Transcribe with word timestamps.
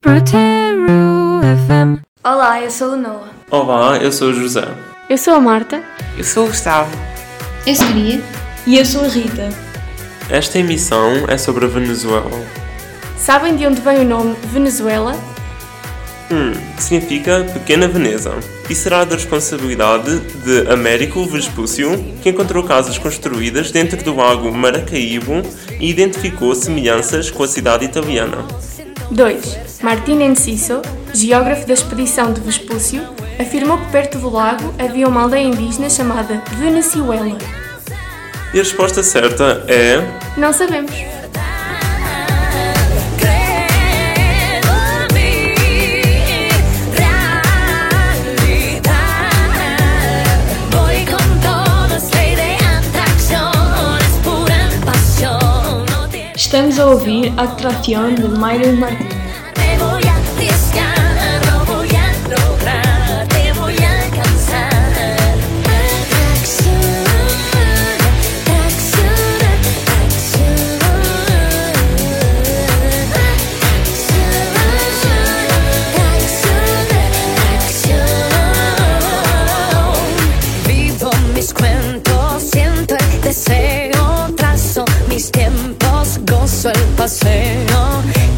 Proteru 0.00 1.40
FM. 1.42 2.04
Olá, 2.22 2.62
eu 2.62 2.70
sou 2.70 2.92
a 2.92 2.96
Noa. 2.96 3.28
Olá, 3.50 3.96
eu 3.96 4.12
sou 4.12 4.28
o 4.28 4.32
José. 4.32 4.62
Eu 5.10 5.18
sou 5.18 5.34
a 5.34 5.40
Marta. 5.40 5.82
Eu 6.16 6.22
sou 6.22 6.44
o 6.44 6.46
Gustavo. 6.46 6.96
Eu 7.66 7.74
sou 7.74 7.84
a 7.84 7.88
Maria. 7.88 8.22
E 8.64 8.78
eu 8.78 8.86
sou 8.86 9.04
a 9.04 9.08
Rita. 9.08 9.48
Esta 10.30 10.60
emissão 10.60 11.24
é 11.26 11.36
sobre 11.36 11.64
a 11.64 11.68
Venezuela. 11.68 12.30
Sabem 13.16 13.56
de 13.56 13.66
onde 13.66 13.80
vem 13.80 13.98
o 13.98 14.04
nome 14.04 14.36
Venezuela? 14.44 15.16
Hum, 16.30 16.52
significa 16.78 17.44
Pequena 17.52 17.88
Veneza 17.88 18.38
e 18.70 18.76
será 18.76 19.02
da 19.02 19.16
responsabilidade 19.16 20.20
de 20.20 20.70
Américo 20.70 21.26
Vespúcio, 21.26 21.90
que 22.22 22.28
encontrou 22.28 22.62
casas 22.62 22.98
construídas 22.98 23.72
dentro 23.72 24.00
do 24.04 24.14
lago 24.14 24.52
Maracaibo 24.52 25.42
e 25.80 25.90
identificou 25.90 26.54
semelhanças 26.54 27.32
com 27.32 27.42
a 27.42 27.48
cidade 27.48 27.84
italiana. 27.84 28.46
2. 29.10 29.80
Martin 29.82 30.22
Enciso, 30.22 30.82
geógrafo 31.14 31.66
da 31.66 31.74
expedição 31.74 32.32
de 32.32 32.40
Vespúcio, 32.40 33.02
afirmou 33.40 33.78
que 33.78 33.90
perto 33.92 34.18
do 34.18 34.28
lago 34.28 34.74
havia 34.78 35.08
uma 35.08 35.22
aldeia 35.22 35.46
indígena 35.46 35.88
chamada 35.88 36.42
Venezuela. 36.58 37.38
E 38.52 38.58
a 38.58 38.62
resposta 38.62 39.02
certa 39.02 39.64
é. 39.68 40.02
Não 40.36 40.52
sabemos. 40.52 41.17
Estamos 56.58 56.80
a 56.80 56.86
ouvir 56.86 57.32
a 57.36 57.46
Trateando 57.46 58.26
de 58.26 58.36
Mayra 58.36 58.72
Martins. 58.72 59.17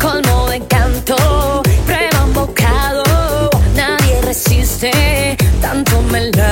colmo 0.01 0.49
de 0.49 0.57
encanto, 0.57 1.63
prueba 1.87 2.25
un 2.25 2.33
bocado, 2.33 3.51
nadie 3.75 4.21
resiste 4.23 5.37
tanto 5.61 6.01
me 6.11 6.31
la 6.31 6.50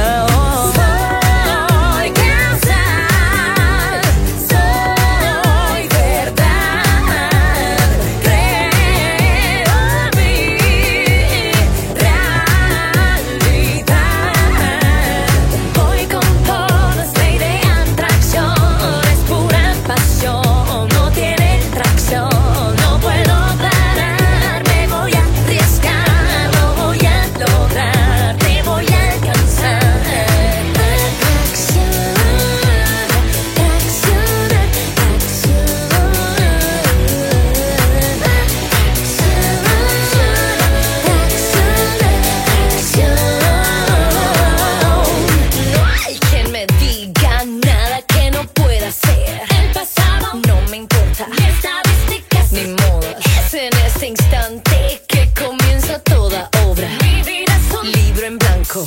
único. 58.69 58.85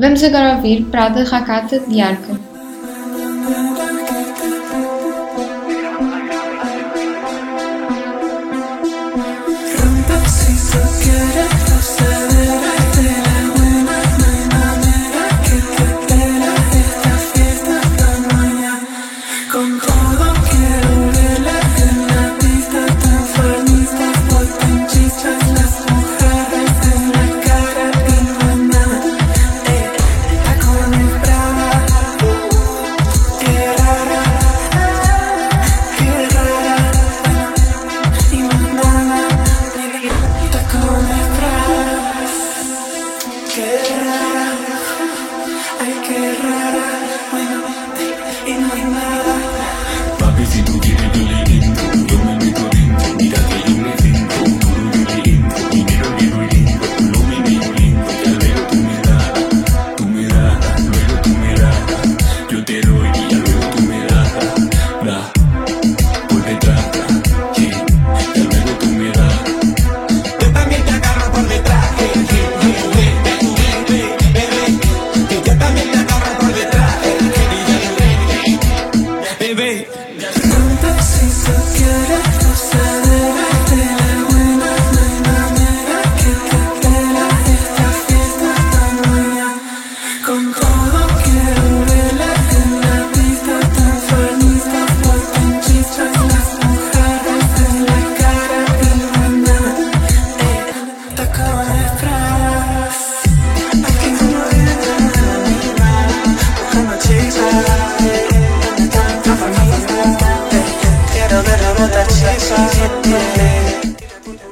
Vamos 0.00 0.22
agora 0.22 0.56
ouvir 0.56 0.86
Prada 0.86 1.24
racata 1.24 1.78
de 1.80 2.00
Arca. 2.00 2.47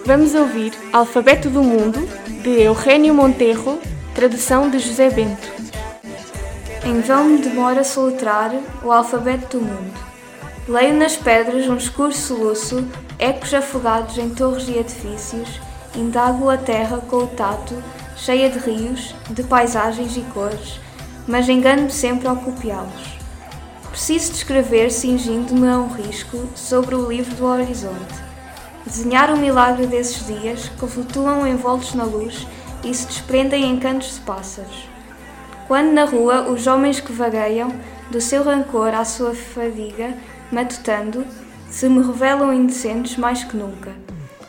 Vamos 0.05 0.35
ouvir 0.35 0.73
Alfabeto 0.93 1.51
do 1.51 1.63
Mundo, 1.63 2.09
de 2.43 2.63
Eugênio 2.63 3.13
Monterro, 3.13 3.81
tradução 4.15 4.71
de 4.71 4.79
José 4.79 5.11
Bento. 5.11 5.49
Em 6.85 7.01
vão 7.01 7.25
me 7.25 7.39
demora 7.39 7.83
soletrar 7.83 8.53
o 8.85 8.93
alfabeto 8.93 9.59
do 9.59 9.65
mundo. 9.65 9.93
Leio 10.69 10.95
nas 10.95 11.17
pedras 11.17 11.69
um 11.69 11.77
escuro 11.77 12.13
soluço, 12.13 12.87
ecos 13.19 13.53
afogados 13.53 14.17
em 14.17 14.31
torres 14.31 14.69
e 14.69 14.79
edifícios, 14.79 15.61
indago 15.95 16.49
a 16.49 16.57
terra 16.57 16.99
com 16.99 17.17
o 17.17 17.27
tato, 17.27 17.75
cheia 18.17 18.49
de 18.49 18.59
rios, 18.59 19.15
de 19.31 19.43
paisagens 19.43 20.17
e 20.17 20.21
cores, 20.33 20.81
mas 21.27 21.49
engano-me 21.49 21.91
sempre 21.91 22.29
ao 22.29 22.37
copiá-los. 22.37 23.17
Preciso 23.91 24.33
descrever, 24.33 24.91
cingindo-me 24.91 25.69
a 25.69 25.79
um 25.79 25.89
risco, 25.89 26.47
sobre 26.55 26.95
o 26.95 27.09
livro 27.09 27.35
do 27.35 27.47
horizonte. 27.47 28.15
Desenhar 28.85 29.33
o 29.33 29.37
milagre 29.37 29.87
desses 29.87 30.27
dias 30.27 30.69
que 30.69 30.87
flutuam 30.87 31.47
envoltos 31.47 31.95
na 31.95 32.05
luz 32.05 32.47
e 32.85 32.95
se 32.95 33.07
desprendem 33.07 33.65
em 33.65 33.79
cantos 33.79 34.15
de 34.15 34.21
pássaros. 34.21 34.89
Quando 35.67 35.93
na 35.93 36.05
rua 36.05 36.43
os 36.43 36.67
homens 36.67 37.01
que 37.01 37.13
vagueiam, 37.13 37.73
do 38.11 38.21
seu 38.21 38.45
rancor 38.45 38.95
à 38.95 39.05
sua 39.05 39.35
fadiga, 39.35 40.15
matutando, 40.53 41.27
se 41.71 41.89
me 41.89 42.05
revelam 42.07 42.53
indecentes 42.53 43.17
mais 43.17 43.43
que 43.43 43.57
nunca. 43.57 43.93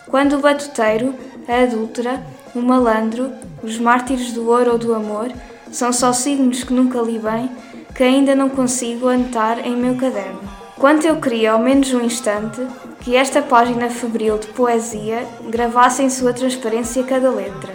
Quando 0.07 0.37
o 0.37 0.41
batuteiro, 0.41 1.15
a 1.47 1.63
adúltera, 1.63 2.23
o 2.53 2.61
malandro, 2.61 3.31
os 3.63 3.79
mártires 3.79 4.31
do 4.33 4.47
ouro 4.47 4.73
ou 4.73 4.77
do 4.77 4.93
amor, 4.93 5.31
são 5.71 5.91
só 5.91 6.13
signos 6.13 6.63
que 6.63 6.73
nunca 6.73 7.01
li 7.01 7.19
bem, 7.19 7.49
que 7.95 8.03
ainda 8.03 8.35
não 8.35 8.49
consigo 8.49 9.07
anotar 9.07 9.65
em 9.65 9.75
meu 9.75 9.95
caderno. 9.95 10.39
Quanto 10.77 11.07
eu 11.07 11.19
queria, 11.19 11.53
ao 11.53 11.59
menos 11.59 11.91
um 11.93 12.01
instante, 12.01 12.61
que 12.99 13.15
esta 13.15 13.41
página 13.41 13.89
febril 13.89 14.37
de 14.37 14.47
poesia 14.47 15.25
gravasse 15.49 16.03
em 16.03 16.09
sua 16.09 16.33
transparência 16.33 17.03
cada 17.03 17.31
letra. 17.31 17.73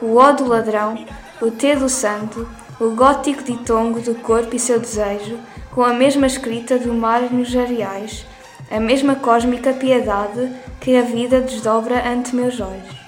O 0.00 0.16
O 0.16 0.32
do 0.32 0.46
ladrão, 0.46 1.04
o 1.42 1.50
T 1.50 1.76
do 1.76 1.88
santo, 1.88 2.48
o 2.80 2.90
gótico 2.90 3.42
ditongo 3.42 4.00
do 4.00 4.14
corpo 4.14 4.54
e 4.54 4.58
seu 4.58 4.78
desejo, 4.78 5.38
com 5.74 5.82
a 5.82 5.92
mesma 5.92 6.26
escrita 6.26 6.78
do 6.78 6.94
mar 6.94 7.22
nos 7.30 7.54
areais, 7.54 8.24
a 8.70 8.80
mesma 8.80 9.16
cósmica 9.16 9.72
piedade 9.72 10.50
que 10.80 10.96
a 10.96 11.02
vida 11.02 11.40
desdobra 11.40 12.08
ante 12.08 12.34
meus 12.34 12.60
olhos. 12.60 13.07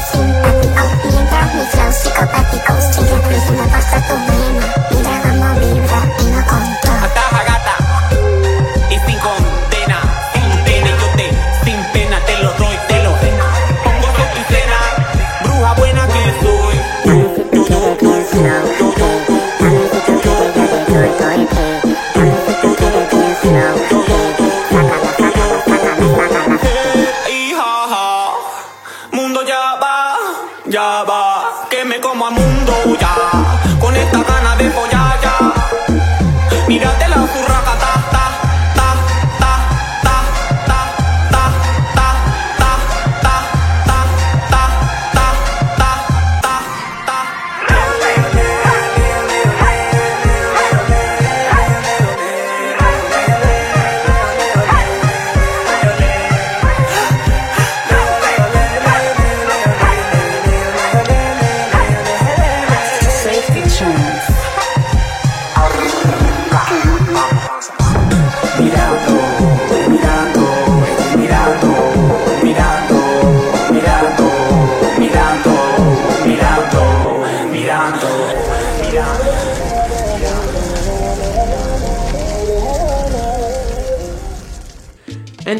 sou 0.00 0.59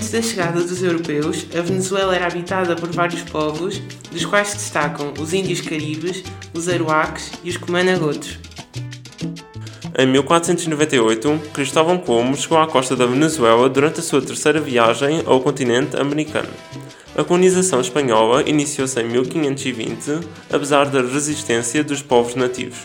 Antes 0.00 0.12
da 0.12 0.22
chegada 0.22 0.62
dos 0.62 0.82
europeus, 0.82 1.46
a 1.54 1.60
Venezuela 1.60 2.16
era 2.16 2.26
habitada 2.26 2.74
por 2.74 2.90
vários 2.90 3.20
povos, 3.20 3.82
dos 4.10 4.24
quais 4.24 4.54
destacam 4.54 5.12
os 5.20 5.34
índios 5.34 5.60
caribes, 5.60 6.24
os 6.54 6.70
aruaques 6.70 7.30
e 7.44 7.50
os 7.50 7.58
comanagotos. 7.58 8.38
Em 9.98 10.06
1498, 10.06 11.42
Cristóvão 11.52 11.98
Colombo 11.98 12.34
chegou 12.34 12.56
à 12.56 12.66
costa 12.66 12.96
da 12.96 13.04
Venezuela 13.04 13.68
durante 13.68 14.00
a 14.00 14.02
sua 14.02 14.22
terceira 14.22 14.58
viagem 14.58 15.22
ao 15.26 15.38
continente 15.42 15.98
americano. 15.98 16.48
A 17.14 17.22
colonização 17.22 17.82
espanhola 17.82 18.42
iniciou-se 18.48 18.98
em 18.98 19.06
1520, 19.06 20.26
apesar 20.50 20.86
da 20.86 21.02
resistência 21.02 21.84
dos 21.84 22.00
povos 22.00 22.34
nativos. 22.34 22.78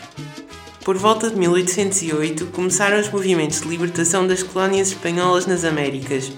Por 0.85 0.99
volta 0.99 1.31
de 1.31 1.35
1808, 1.35 2.45
começaram 2.51 2.99
os 2.99 3.09
movimentos 3.09 3.59
de 3.59 3.67
libertação 3.67 4.27
das 4.27 4.43
colónias 4.43 4.89
espanholas 4.89 5.47
nas 5.47 5.63
Américas. 5.63 6.31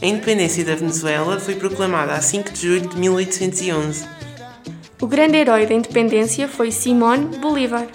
A 0.00 0.06
independência 0.06 0.64
da 0.64 0.74
Venezuela 0.74 1.38
foi 1.38 1.54
proclamada 1.54 2.14
a 2.14 2.20
5 2.22 2.50
de 2.50 2.62
julho 2.62 2.88
de 2.88 2.96
1811. 2.96 4.08
O 5.02 5.06
grande 5.06 5.36
herói 5.36 5.66
da 5.66 5.74
independência 5.74 6.48
foi 6.48 6.70
Simón 6.70 7.26
Bolívar. 7.42 7.86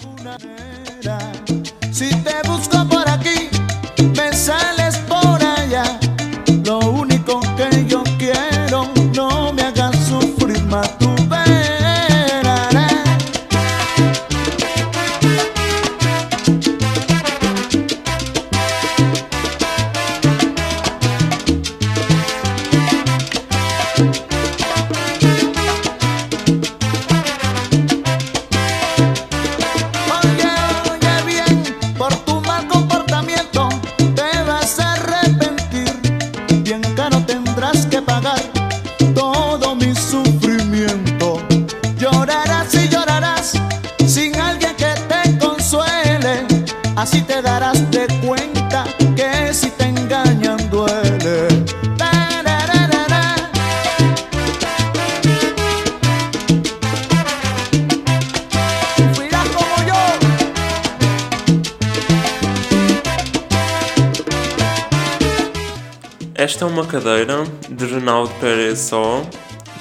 Esta 66.46 66.64
é 66.64 66.68
uma 66.68 66.86
cadeira 66.86 67.42
de 67.68 67.92
Ronaldo 67.92 68.32
Pérez 68.34 68.78
Só, 68.78 69.26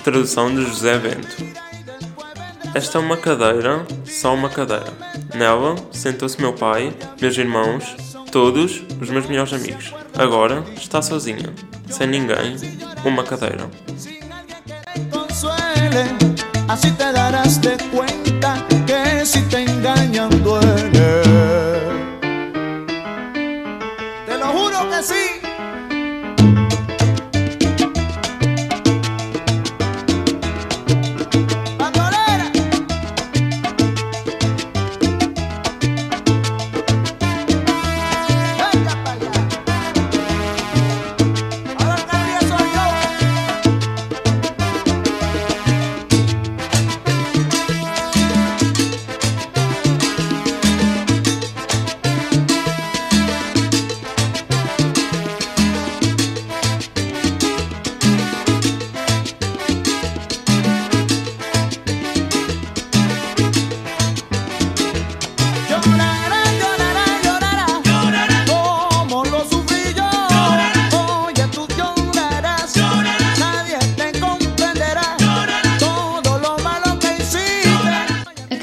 tradução 0.03 0.49
de 0.49 0.65
José 0.65 0.97
Bento. 0.97 1.45
Esta 2.73 2.97
é 2.97 3.01
uma 3.01 3.15
cadeira, 3.15 3.85
só 4.03 4.33
uma 4.33 4.49
cadeira. 4.49 4.91
Nela 5.35 5.75
sentou-se 5.91 6.41
meu 6.41 6.53
pai, 6.53 6.91
meus 7.21 7.37
irmãos, 7.37 7.95
todos 8.31 8.81
os 8.99 9.09
meus 9.11 9.27
melhores 9.27 9.53
amigos. 9.53 9.93
Agora 10.17 10.63
está 10.75 11.03
sozinha, 11.03 11.53
sem 11.87 12.07
ninguém, 12.07 12.55
uma 13.05 13.23
cadeira. 13.23 13.69
te 16.81 16.89
darás 16.97 17.59
de 17.59 17.77
que 17.77 19.29
te 19.49 20.27
duele. 20.41 21.14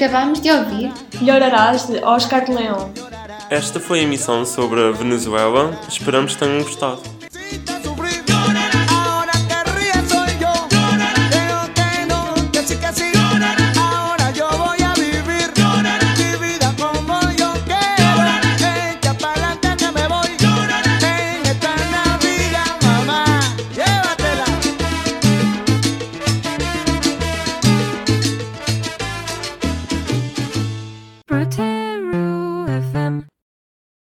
Acabámos 0.03 0.41
de 0.41 0.51
ouvir 0.51 0.91
Melhorarás 1.21 1.87
de 1.87 2.03
Oscar 2.03 2.43
Leão. 2.49 2.91
Esta 3.49 3.79
foi 3.79 4.01
a 4.01 4.03
emissão 4.03 4.45
sobre 4.45 4.81
a 4.81 4.91
Venezuela. 4.91 5.79
Esperamos 5.87 6.33
que 6.33 6.39
tenham 6.39 6.61
gostado. 6.61 7.01
Ahora 8.89 9.31
que 9.31 10.09
soy 10.09 10.27
yo. 10.41 10.51
Que 11.73 12.05
no, 12.05 12.51
que 12.51 12.67
sí, 12.67 12.75
que 12.75 12.93
sí. 12.93 13.12